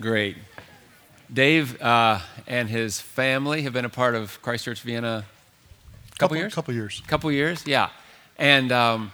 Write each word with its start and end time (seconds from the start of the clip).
Great. 0.00 0.36
Dave 1.32 1.80
uh, 1.82 2.20
and 2.46 2.68
his 2.68 3.00
family 3.00 3.62
have 3.62 3.72
been 3.72 3.84
a 3.84 3.88
part 3.90 4.14
of 4.14 4.40
Christchurch 4.42 4.80
Vienna 4.82 5.24
a 5.24 6.18
couple, 6.18 6.18
Couple- 6.18 6.36
years? 6.36 6.54
couple 6.54 6.74
years. 6.74 7.02
Couple 7.06 7.32
years, 7.32 7.66
yeah. 7.66 7.88
And 8.38 8.70
um, 8.70 9.12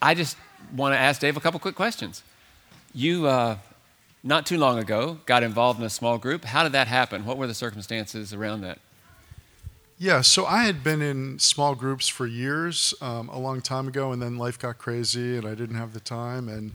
I 0.00 0.14
just 0.14 0.36
want 0.74 0.94
to 0.94 0.98
ask 0.98 1.20
Dave 1.20 1.36
a 1.36 1.40
couple 1.40 1.60
quick 1.60 1.74
questions. 1.76 2.22
You, 2.94 3.26
uh, 3.26 3.56
not 4.22 4.44
too 4.46 4.58
long 4.58 4.78
ago, 4.78 5.18
got 5.26 5.42
involved 5.42 5.78
in 5.80 5.86
a 5.86 5.90
small 5.90 6.18
group. 6.18 6.44
How 6.44 6.62
did 6.62 6.72
that 6.72 6.88
happen? 6.88 7.24
What 7.24 7.38
were 7.38 7.46
the 7.46 7.54
circumstances 7.54 8.34
around 8.34 8.60
that? 8.62 8.78
Yeah, 9.98 10.20
so 10.20 10.44
I 10.46 10.64
had 10.64 10.82
been 10.82 11.00
in 11.00 11.38
small 11.38 11.76
groups 11.76 12.08
for 12.08 12.26
years, 12.26 12.92
um, 13.00 13.28
a 13.28 13.38
long 13.38 13.60
time 13.60 13.86
ago, 13.86 14.10
and 14.10 14.20
then 14.20 14.36
life 14.36 14.58
got 14.58 14.76
crazy, 14.78 15.36
and 15.36 15.46
I 15.46 15.54
didn't 15.54 15.76
have 15.76 15.92
the 15.92 16.00
time. 16.00 16.48
And 16.48 16.72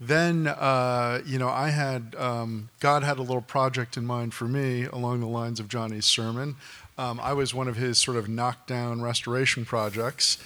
then, 0.00 0.46
uh, 0.48 1.20
you 1.24 1.38
know, 1.38 1.48
I 1.48 1.70
had 1.70 2.14
um, 2.18 2.68
God 2.80 3.02
had 3.02 3.18
a 3.18 3.22
little 3.22 3.42
project 3.42 3.96
in 3.96 4.04
mind 4.04 4.34
for 4.34 4.46
me 4.46 4.84
along 4.84 5.20
the 5.20 5.26
lines 5.26 5.60
of 5.60 5.68
Johnny's 5.68 6.04
sermon. 6.04 6.56
Um, 6.98 7.20
I 7.20 7.32
was 7.32 7.54
one 7.54 7.68
of 7.68 7.76
his 7.76 7.98
sort 7.98 8.16
of 8.16 8.28
knockdown 8.28 9.02
restoration 9.02 9.64
projects, 9.64 10.38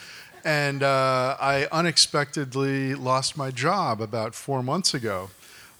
and 0.44 0.82
uh, 0.82 1.36
I 1.40 1.66
unexpectedly 1.72 2.94
lost 2.94 3.36
my 3.36 3.50
job 3.50 4.00
about 4.00 4.34
four 4.34 4.62
months 4.62 4.94
ago. 4.94 5.30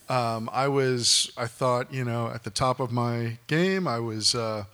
Um, 0.09 0.49
I 0.53 0.69
was, 0.69 1.31
I 1.37 1.47
thought, 1.47 1.93
you 1.93 2.05
know, 2.05 2.29
at 2.29 2.45
the 2.45 2.51
top 2.51 2.81
of 2.81 2.91
my 2.91 3.39
game. 3.47 3.87
I 3.87 3.99
was. 3.99 4.35
Uh, 4.35 4.65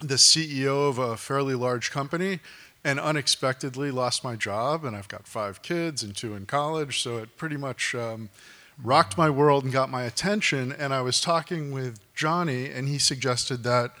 the 0.00 0.14
CEO 0.14 0.88
of 0.88 0.98
a 0.98 1.16
fairly 1.16 1.54
large 1.54 1.90
company 1.90 2.38
and 2.88 2.98
unexpectedly 2.98 3.90
lost 3.90 4.24
my 4.24 4.34
job. 4.34 4.82
And 4.82 4.96
I've 4.96 5.08
got 5.08 5.26
five 5.26 5.60
kids 5.60 6.02
and 6.02 6.16
two 6.16 6.34
in 6.34 6.46
college. 6.46 7.02
So 7.02 7.18
it 7.18 7.36
pretty 7.36 7.58
much 7.58 7.94
um, 7.94 8.30
rocked 8.82 9.18
my 9.18 9.28
world 9.28 9.64
and 9.64 9.72
got 9.72 9.90
my 9.90 10.04
attention. 10.04 10.72
And 10.72 10.94
I 10.94 11.02
was 11.02 11.20
talking 11.20 11.70
with 11.70 12.00
Johnny, 12.14 12.70
and 12.70 12.88
he 12.88 12.98
suggested 12.98 13.62
that 13.64 13.92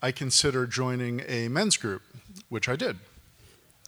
I 0.00 0.12
consider 0.12 0.64
joining 0.66 1.22
a 1.26 1.48
men's 1.48 1.76
group, 1.76 2.02
which 2.48 2.68
I 2.68 2.76
did. 2.76 2.98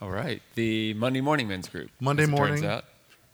All 0.03 0.11
right. 0.11 0.43
The 0.57 0.95
Monday 0.95 1.21
morning 1.21 1.47
men's 1.47 1.69
group. 1.69 1.91
Monday 2.01 2.27
morning. 2.27 2.63
Turns 2.63 2.67
out. 2.67 2.85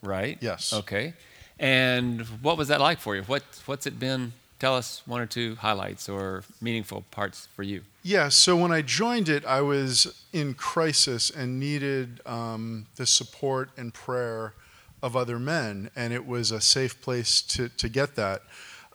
Right? 0.02 0.36
Yes. 0.42 0.74
Okay. 0.74 1.14
And 1.58 2.20
what 2.42 2.58
was 2.58 2.68
that 2.68 2.80
like 2.80 2.98
for 2.98 3.16
you? 3.16 3.22
What, 3.22 3.44
what's 3.64 3.86
it 3.86 3.98
been? 3.98 4.34
Tell 4.60 4.76
us 4.76 5.02
one 5.04 5.20
or 5.20 5.26
two 5.26 5.56
highlights 5.56 6.08
or 6.08 6.44
meaningful 6.60 7.04
parts 7.10 7.48
for 7.54 7.62
you. 7.62 7.82
Yeah, 8.02 8.28
so 8.28 8.56
when 8.56 8.72
I 8.72 8.82
joined 8.82 9.28
it, 9.28 9.44
I 9.44 9.60
was 9.60 10.24
in 10.32 10.54
crisis 10.54 11.28
and 11.28 11.58
needed 11.58 12.20
um, 12.24 12.86
the 12.96 13.04
support 13.04 13.70
and 13.76 13.92
prayer 13.92 14.54
of 15.02 15.16
other 15.16 15.38
men, 15.38 15.90
and 15.96 16.12
it 16.12 16.26
was 16.26 16.50
a 16.50 16.60
safe 16.60 17.00
place 17.02 17.42
to, 17.42 17.68
to 17.68 17.88
get 17.88 18.14
that. 18.14 18.42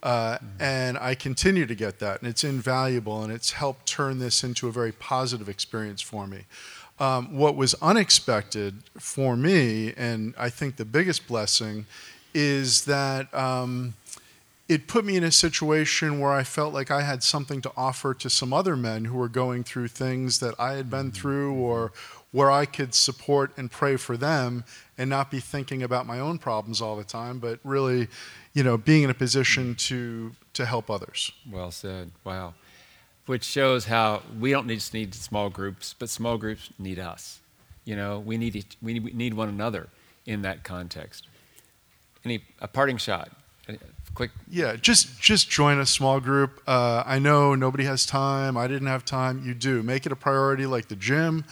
Uh, 0.01 0.38
And 0.59 0.97
I 0.97 1.13
continue 1.13 1.66
to 1.66 1.75
get 1.75 1.99
that, 1.99 2.21
and 2.21 2.29
it's 2.29 2.44
invaluable, 2.44 3.21
and 3.21 3.31
it's 3.33 3.51
helped 3.51 3.85
turn 3.85 4.19
this 4.19 4.44
into 4.44 4.67
a 4.67 4.71
very 4.71 4.94
positive 4.94 5.49
experience 5.49 6.01
for 6.01 6.25
me. 6.25 6.45
Um, 6.99 7.38
what 7.38 7.55
was 7.55 7.75
unexpected 7.81 8.83
for 8.97 9.35
me, 9.35 9.94
and 9.97 10.33
I 10.38 10.49
think 10.49 10.77
the 10.77 10.85
biggest 10.85 11.27
blessing, 11.27 11.85
is 12.33 12.85
that. 12.85 13.31
Um, 13.33 13.95
it 14.70 14.88
put 14.88 15.03
me 15.03 15.17
in 15.17 15.23
a 15.23 15.31
situation 15.31 16.20
where 16.20 16.31
I 16.31 16.44
felt 16.44 16.75
like 16.75 16.92
I 16.92 17.02
had 17.02 17.23
something 17.23 17.59
to 17.64 17.72
offer 17.75 18.14
to 18.14 18.30
some 18.30 18.53
other 18.53 18.78
men 18.78 19.06
who 19.06 19.17
were 19.17 19.28
going 19.28 19.64
through 19.64 19.88
things 19.88 20.39
that 20.39 20.53
I 20.59 20.73
had 20.73 20.92
been 20.92 21.08
mm-hmm. 21.08 21.20
through 21.20 21.56
or 21.56 21.92
where 22.31 22.52
I 22.52 22.66
could 22.66 22.94
support 22.94 23.52
and 23.58 23.72
pray 23.72 23.95
for 23.95 24.16
them 24.16 24.64
and 24.95 25.09
not 25.09 25.31
be 25.31 25.40
thinking 25.40 25.81
about 25.81 26.06
my 26.06 26.20
own 26.20 26.38
problems 26.38 26.81
all 26.81 26.95
the 26.95 27.03
time, 27.03 27.40
but 27.40 27.59
really, 27.64 28.08
you 28.53 28.62
know, 28.62 28.78
being 28.78 29.02
in 29.02 29.09
a 29.09 29.16
position 29.16 29.73
mm. 29.73 29.78
to 29.88 30.36
to 30.53 30.66
help 30.66 30.92
others. 30.92 31.31
Well 31.50 31.72
said. 31.72 32.12
Wow. 32.23 32.53
Which 33.25 33.44
shows 33.44 33.86
how 33.86 34.22
we 34.40 34.52
don't 34.52 34.67
just 34.67 34.94
need 34.94 35.16
small 35.16 35.50
groups, 35.50 35.95
but 35.97 36.09
small 36.09 36.38
groups 36.38 36.70
need 36.78 37.00
us. 37.00 37.40
You 37.85 37.96
know, 37.96 38.19
we 38.19 38.38
need 38.38 38.56
each, 38.56 38.78
we 38.81 39.00
need 39.00 39.34
one 39.34 39.50
another 39.50 39.88
in 40.28 40.44
that 40.44 40.63
context. 40.63 41.28
Any 42.24 42.44
a 42.59 42.68
parting 42.68 42.97
shot? 42.97 43.31
Quick. 44.16 44.31
Yeah, 44.50 44.75
just 44.75 45.22
just 45.22 45.50
join 45.50 45.80
a 45.80 45.85
small 45.85 46.19
group. 46.19 46.62
Uh, 46.68 47.03
I 47.06 47.19
know 47.19 47.56
nobody 47.56 47.85
has 47.85 48.06
time. 48.06 48.57
I 48.57 48.68
didn't 48.68 48.88
have 48.88 49.06
time. 49.06 49.44
You 49.46 49.53
do 49.53 49.81
make 49.81 50.06
it 50.06 50.12
a 50.12 50.16
priority, 50.16 50.66
like 50.66 50.88
the 50.90 50.96
gym, 50.96 51.46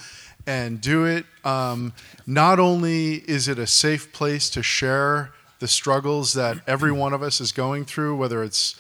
and 0.46 0.82
do 0.82 1.06
it. 1.06 1.26
Um, 1.46 1.94
not 2.26 2.60
only 2.60 3.16
is 3.16 3.48
it 3.48 3.58
a 3.58 3.68
safe 3.68 4.12
place 4.12 4.50
to 4.50 4.64
share 4.64 5.32
the 5.60 5.68
struggles 5.68 6.34
that 6.34 6.58
every 6.68 6.92
one 6.92 7.14
of 7.14 7.24
us 7.24 7.40
is 7.40 7.52
going 7.52 7.86
through, 7.86 8.18
whether 8.18 8.44
it's 8.44 8.76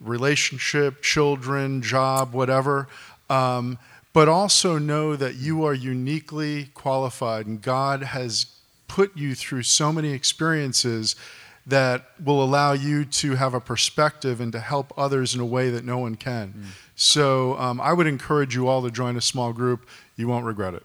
relationship, 0.00 1.02
children, 1.02 1.82
job, 1.82 2.32
whatever. 2.32 2.88
Um, 3.28 3.78
but 4.12 4.28
also 4.28 4.78
know 4.78 5.14
that 5.14 5.34
you 5.34 5.64
are 5.64 5.74
uniquely 5.74 6.70
qualified, 6.74 7.46
and 7.46 7.60
God 7.60 8.02
has 8.02 8.46
put 8.88 9.14
you 9.16 9.34
through 9.34 9.64
so 9.64 9.92
many 9.92 10.12
experiences 10.12 11.16
that 11.66 12.10
will 12.22 12.42
allow 12.42 12.72
you 12.72 13.04
to 13.04 13.34
have 13.34 13.52
a 13.54 13.60
perspective 13.60 14.40
and 14.40 14.52
to 14.52 14.60
help 14.60 14.92
others 14.96 15.34
in 15.34 15.40
a 15.40 15.46
way 15.46 15.70
that 15.70 15.84
no 15.84 15.98
one 15.98 16.14
can. 16.14 16.54
Mm. 16.56 16.64
So 16.94 17.58
um, 17.58 17.80
I 17.80 17.92
would 17.92 18.06
encourage 18.06 18.54
you 18.54 18.68
all 18.68 18.82
to 18.82 18.90
join 18.90 19.16
a 19.16 19.20
small 19.20 19.52
group. 19.52 19.88
You 20.14 20.28
won't 20.28 20.44
regret 20.44 20.74
it. 20.74 20.84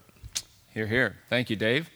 Hear, 0.74 0.88
hear. 0.88 1.18
Thank 1.30 1.50
you, 1.50 1.56
Dave. 1.56 1.90